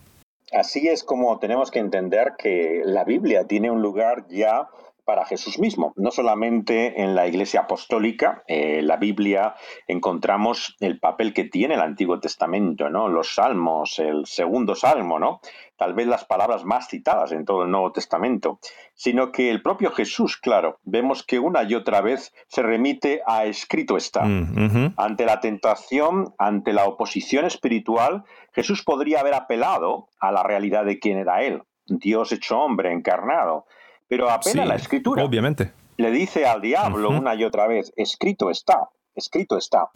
Así 0.52 0.88
es 0.88 1.04
como 1.04 1.38
tenemos 1.38 1.70
que 1.70 1.78
entender 1.78 2.34
que 2.38 2.82
la 2.84 3.04
Biblia 3.04 3.46
tiene 3.46 3.70
un 3.70 3.82
lugar 3.82 4.26
ya 4.28 4.68
para 5.04 5.24
Jesús 5.24 5.58
mismo. 5.58 5.92
No 5.96 6.10
solamente 6.10 7.02
en 7.02 7.14
la 7.14 7.26
Iglesia 7.26 7.60
Apostólica, 7.60 8.44
en 8.46 8.86
la 8.86 8.96
Biblia 8.96 9.54
encontramos 9.88 10.76
el 10.80 11.00
papel 11.00 11.32
que 11.32 11.44
tiene 11.44 11.74
el 11.74 11.80
Antiguo 11.80 12.20
Testamento, 12.20 12.88
¿no? 12.90 13.08
Los 13.08 13.34
salmos, 13.34 13.98
el 13.98 14.26
segundo 14.26 14.74
salmo, 14.74 15.18
¿no? 15.18 15.40
Tal 15.80 15.94
vez 15.94 16.06
las 16.06 16.26
palabras 16.26 16.62
más 16.66 16.88
citadas 16.88 17.32
en 17.32 17.46
todo 17.46 17.62
el 17.62 17.70
Nuevo 17.70 17.90
Testamento, 17.90 18.60
sino 18.94 19.32
que 19.32 19.50
el 19.50 19.62
propio 19.62 19.90
Jesús, 19.90 20.36
claro, 20.36 20.78
vemos 20.84 21.22
que 21.22 21.38
una 21.38 21.62
y 21.62 21.74
otra 21.74 22.02
vez 22.02 22.34
se 22.48 22.62
remite 22.62 23.22
a 23.26 23.46
escrito 23.46 23.96
está. 23.96 24.26
Mm, 24.26 24.92
ante 24.98 25.24
la 25.24 25.40
tentación, 25.40 26.34
ante 26.36 26.74
la 26.74 26.84
oposición 26.84 27.46
espiritual, 27.46 28.24
Jesús 28.52 28.84
podría 28.84 29.20
haber 29.20 29.32
apelado 29.32 30.08
a 30.20 30.30
la 30.30 30.42
realidad 30.42 30.84
de 30.84 30.98
quién 30.98 31.16
era 31.16 31.42
Él, 31.42 31.62
Dios 31.86 32.30
hecho 32.32 32.58
hombre, 32.58 32.92
encarnado 32.92 33.64
pero 34.10 34.28
apela 34.28 34.66
la 34.66 34.74
escritura. 34.74 35.24
Obviamente. 35.24 35.72
Le 35.96 36.10
dice 36.10 36.44
al 36.44 36.60
diablo 36.60 37.10
una 37.10 37.36
y 37.36 37.44
otra 37.44 37.68
vez, 37.68 37.92
escrito 37.94 38.50
está, 38.50 38.88
escrito 39.14 39.56
está. 39.56 39.90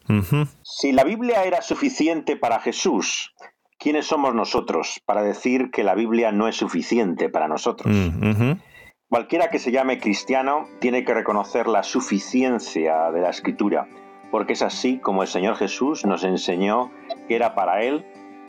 Si 0.63 0.93
la 0.93 1.03
Biblia 1.03 1.43
era 1.43 1.61
suficiente 1.61 2.37
para 2.37 2.61
Jesús, 2.61 3.33
¿quiénes 3.85 4.07
somos 4.07 4.33
nosotros 4.33 4.99
para 5.05 5.21
decir 5.21 5.69
que 5.69 5.83
la 5.83 5.93
Biblia 5.93 6.31
no 6.31 6.47
es 6.47 6.55
suficiente 6.55 7.29
para 7.29 7.47
nosotros? 7.47 7.95
Mm, 7.95 8.53
Cualquiera 9.07 9.51
que 9.51 9.59
se 9.59 9.71
llame 9.71 9.99
cristiano 9.99 10.67
tiene 10.79 11.05
que 11.05 11.13
reconocer 11.13 11.67
la 11.67 11.83
suficiencia 11.83 13.11
de 13.11 13.21
la 13.21 13.29
escritura, 13.29 13.87
porque 14.31 14.53
es 14.53 14.63
así 14.63 14.97
como 14.97 15.21
el 15.21 15.27
Señor 15.27 15.55
Jesús 15.57 16.03
nos 16.03 16.23
enseñó 16.23 16.91
que 17.27 17.35
era 17.35 17.53
para 17.53 17.83
Él 17.83 18.03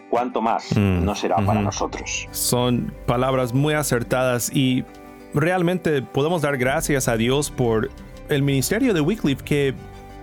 cuánto 0.08 0.40
más 0.40 0.74
Mm, 0.74 1.04
no 1.04 1.14
será 1.14 1.36
para 1.36 1.60
nosotros. 1.60 2.26
Son 2.30 2.94
palabras 3.04 3.52
muy 3.52 3.74
acertadas 3.74 4.50
y 4.56 4.86
realmente 5.34 6.00
podemos 6.00 6.40
dar 6.40 6.56
gracias 6.56 7.08
a 7.08 7.18
Dios 7.18 7.50
por 7.50 7.90
el 8.30 8.42
ministerio 8.42 8.94
de 8.94 9.02
Wycliffe 9.02 9.44
que 9.44 9.74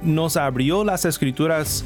nos 0.01 0.37
abrió 0.37 0.83
las 0.83 1.05
escrituras 1.05 1.85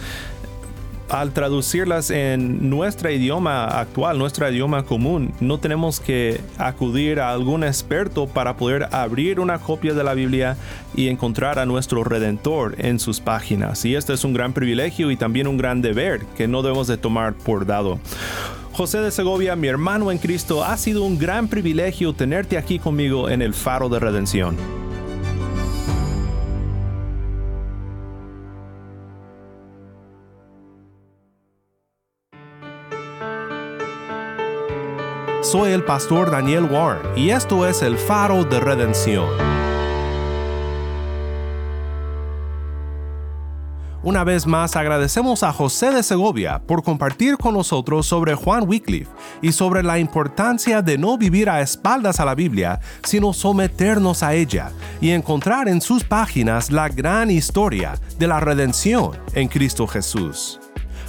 al 1.10 1.32
traducirlas 1.32 2.10
en 2.10 2.70
nuestro 2.70 3.10
idioma 3.10 3.66
actual, 3.66 4.18
nuestro 4.18 4.50
idioma 4.50 4.84
común, 4.84 5.34
no 5.40 5.60
tenemos 5.60 6.00
que 6.00 6.42
acudir 6.58 7.20
a 7.20 7.32
algún 7.32 7.64
experto 7.64 8.28
para 8.28 8.58
poder 8.58 8.90
abrir 8.92 9.40
una 9.40 9.60
copia 9.60 9.94
de 9.94 10.04
la 10.04 10.14
Biblia 10.14 10.58
y 10.96 11.08
encontrar 11.08 11.60
a 11.60 11.66
nuestro 11.66 12.04
Redentor 12.04 12.76
en 12.80 13.00
sus 13.00 13.20
páginas. 13.20 13.86
Y 13.86 13.96
este 13.96 14.14
es 14.14 14.24
un 14.24 14.34
gran 14.34 14.54
privilegio 14.54 15.12
y 15.12 15.18
también 15.18 15.48
un 15.48 15.58
gran 15.58 15.82
deber 15.82 16.26
que 16.36 16.48
no 16.48 16.62
debemos 16.62 16.88
de 16.88 16.98
tomar 16.98 17.34
por 17.34 17.66
dado. 17.66 18.00
José 18.74 19.00
de 19.00 19.12
Segovia, 19.12 19.56
mi 19.56 19.68
hermano 19.68 20.12
en 20.12 20.20
Cristo, 20.20 20.64
ha 20.64 20.78
sido 20.78 21.04
un 21.04 21.18
gran 21.18 21.48
privilegio 21.48 22.14
tenerte 22.14 22.58
aquí 22.58 22.78
conmigo 22.78 23.30
en 23.30 23.42
el 23.42 23.54
Faro 23.54 23.90
de 23.90 24.00
Redención. 24.00 24.87
Soy 35.50 35.72
el 35.72 35.86
pastor 35.86 36.30
Daniel 36.30 36.66
Warren 36.66 37.18
y 37.18 37.30
esto 37.30 37.66
es 37.66 37.82
el 37.82 37.98
Faro 37.98 38.44
de 38.44 38.60
Redención. 38.60 39.30
Una 44.04 44.26
vez 44.26 44.46
más 44.46 44.76
agradecemos 44.76 45.44
a 45.44 45.54
José 45.54 45.92
de 45.92 46.04
Segovia 46.04 46.62
por 46.68 46.84
compartir 46.84 47.38
con 47.38 47.54
nosotros 47.54 48.06
sobre 48.06 48.36
Juan 48.36 48.68
Wycliffe 48.68 49.10
y 49.42 49.54
sobre 49.54 49.84
la 49.84 50.00
importancia 50.00 50.82
de 50.82 50.98
no 50.98 51.18
vivir 51.18 51.50
a 51.50 51.62
espaldas 51.62 52.20
a 52.20 52.26
la 52.26 52.36
Biblia, 52.36 52.82
sino 53.04 53.32
someternos 53.32 54.24
a 54.24 54.34
ella 54.34 54.74
y 55.00 55.12
encontrar 55.12 55.70
en 55.70 55.80
sus 55.80 56.04
páginas 56.04 56.72
la 56.72 56.90
gran 56.90 57.32
historia 57.32 57.98
de 58.20 58.28
la 58.28 58.42
redención 58.42 59.12
en 59.34 59.48
Cristo 59.48 59.88
Jesús. 59.88 60.60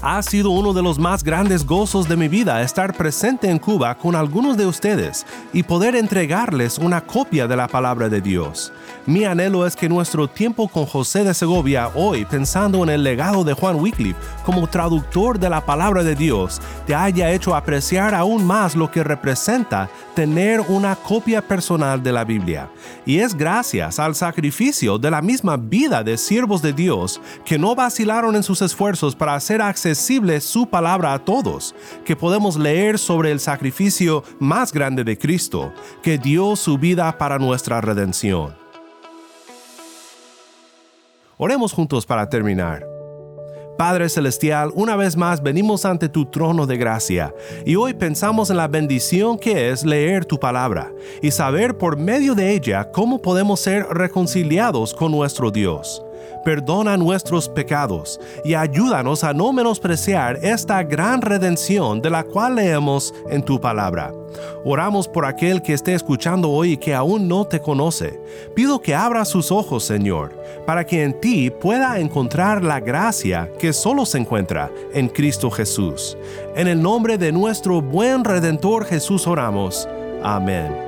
Ha 0.00 0.22
sido 0.22 0.50
uno 0.50 0.72
de 0.72 0.80
los 0.80 0.96
más 0.96 1.24
grandes 1.24 1.66
gozos 1.66 2.08
de 2.08 2.16
mi 2.16 2.28
vida 2.28 2.62
estar 2.62 2.94
presente 2.94 3.50
en 3.50 3.58
Cuba 3.58 3.96
con 3.96 4.14
algunos 4.14 4.56
de 4.56 4.64
ustedes 4.64 5.26
y 5.52 5.64
poder 5.64 5.96
entregarles 5.96 6.78
una 6.78 7.00
copia 7.00 7.48
de 7.48 7.56
la 7.56 7.66
palabra 7.66 8.08
de 8.08 8.20
Dios. 8.20 8.72
Mi 9.06 9.24
anhelo 9.24 9.66
es 9.66 9.74
que 9.74 9.88
nuestro 9.88 10.28
tiempo 10.28 10.68
con 10.68 10.86
José 10.86 11.24
de 11.24 11.34
Segovia 11.34 11.90
hoy, 11.96 12.24
pensando 12.24 12.84
en 12.84 12.90
el 12.90 13.02
legado 13.02 13.42
de 13.42 13.54
Juan 13.54 13.74
Wycliffe 13.74 14.20
como 14.44 14.68
traductor 14.68 15.36
de 15.36 15.50
la 15.50 15.66
palabra 15.66 16.04
de 16.04 16.14
Dios, 16.14 16.60
te 16.86 16.94
haya 16.94 17.32
hecho 17.32 17.56
apreciar 17.56 18.14
aún 18.14 18.44
más 18.44 18.76
lo 18.76 18.92
que 18.92 19.02
representa 19.02 19.90
tener 20.14 20.60
una 20.60 20.94
copia 20.94 21.42
personal 21.42 22.00
de 22.04 22.12
la 22.12 22.24
Biblia. 22.24 22.70
Y 23.04 23.18
es 23.18 23.34
gracias 23.34 23.98
al 23.98 24.14
sacrificio 24.14 24.96
de 24.96 25.10
la 25.10 25.22
misma 25.22 25.56
vida 25.56 26.04
de 26.04 26.16
siervos 26.16 26.62
de 26.62 26.72
Dios 26.72 27.20
que 27.44 27.58
no 27.58 27.74
vacilaron 27.74 28.36
en 28.36 28.44
sus 28.44 28.62
esfuerzos 28.62 29.16
para 29.16 29.34
hacer 29.34 29.60
accesible 29.60 29.87
su 30.40 30.66
palabra 30.66 31.12
a 31.12 31.18
todos, 31.18 31.74
que 32.04 32.16
podemos 32.16 32.56
leer 32.56 32.98
sobre 32.98 33.30
el 33.30 33.40
sacrificio 33.40 34.24
más 34.38 34.72
grande 34.72 35.04
de 35.04 35.18
Cristo, 35.18 35.72
que 36.02 36.18
dio 36.18 36.56
su 36.56 36.78
vida 36.78 37.18
para 37.18 37.38
nuestra 37.38 37.80
redención. 37.80 38.56
Oremos 41.36 41.72
juntos 41.72 42.06
para 42.06 42.28
terminar. 42.28 42.87
Padre 43.78 44.08
Celestial, 44.08 44.72
una 44.74 44.96
vez 44.96 45.16
más 45.16 45.40
venimos 45.40 45.84
ante 45.84 46.08
tu 46.08 46.26
trono 46.26 46.66
de 46.66 46.76
gracia 46.76 47.32
y 47.64 47.76
hoy 47.76 47.94
pensamos 47.94 48.50
en 48.50 48.56
la 48.56 48.66
bendición 48.66 49.38
que 49.38 49.70
es 49.70 49.84
leer 49.84 50.24
tu 50.24 50.40
palabra 50.40 50.90
y 51.22 51.30
saber 51.30 51.78
por 51.78 51.96
medio 51.96 52.34
de 52.34 52.54
ella 52.54 52.90
cómo 52.90 53.22
podemos 53.22 53.60
ser 53.60 53.86
reconciliados 53.88 54.92
con 54.92 55.12
nuestro 55.12 55.52
Dios. 55.52 56.02
Perdona 56.44 56.96
nuestros 56.96 57.48
pecados 57.48 58.18
y 58.44 58.54
ayúdanos 58.54 59.22
a 59.22 59.32
no 59.32 59.52
menospreciar 59.52 60.40
esta 60.42 60.82
gran 60.82 61.22
redención 61.22 62.02
de 62.02 62.10
la 62.10 62.24
cual 62.24 62.56
leemos 62.56 63.14
en 63.30 63.42
tu 63.42 63.60
palabra. 63.60 64.12
Oramos 64.64 65.06
por 65.06 65.24
aquel 65.24 65.62
que 65.62 65.74
esté 65.74 65.94
escuchando 65.94 66.50
hoy 66.50 66.72
y 66.72 66.76
que 66.76 66.94
aún 66.94 67.28
no 67.28 67.46
te 67.46 67.60
conoce. 67.60 68.20
Pido 68.54 68.80
que 68.80 68.94
abra 68.94 69.24
sus 69.24 69.52
ojos, 69.52 69.84
Señor, 69.84 70.37
para 70.68 70.84
que 70.84 71.02
en 71.02 71.18
ti 71.18 71.48
pueda 71.48 71.98
encontrar 71.98 72.62
la 72.62 72.78
gracia 72.78 73.50
que 73.58 73.72
solo 73.72 74.04
se 74.04 74.18
encuentra 74.18 74.70
en 74.92 75.08
Cristo 75.08 75.50
Jesús. 75.50 76.18
En 76.54 76.68
el 76.68 76.82
nombre 76.82 77.16
de 77.16 77.32
nuestro 77.32 77.80
buen 77.80 78.22
Redentor 78.22 78.84
Jesús 78.84 79.26
oramos. 79.26 79.88
Amén. 80.22 80.87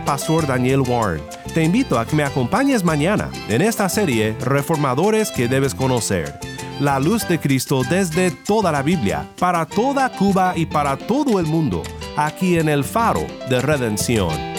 Pastor 0.00 0.46
Daniel 0.46 0.80
Warren 0.80 1.22
Te 1.54 1.62
invito 1.62 1.98
a 1.98 2.06
que 2.06 2.16
me 2.16 2.24
acompañes 2.24 2.84
mañana 2.84 3.30
en 3.48 3.62
esta 3.62 3.88
serie 3.88 4.36
Reformadores 4.40 5.30
que 5.30 5.48
debes 5.48 5.74
conocer. 5.74 6.38
La 6.80 6.98
luz 6.98 7.28
de 7.28 7.38
Cristo 7.38 7.82
desde 7.88 8.30
toda 8.30 8.72
la 8.72 8.82
Biblia, 8.82 9.28
para 9.38 9.66
toda 9.66 10.10
Cuba 10.10 10.54
y 10.56 10.64
para 10.64 10.96
todo 10.96 11.38
el 11.38 11.46
mundo, 11.46 11.82
aquí 12.16 12.58
en 12.58 12.70
el 12.70 12.84
faro 12.84 13.26
de 13.50 13.60
redención. 13.60 14.49